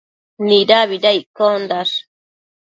[0.47, 1.95] Nidabida iccosh?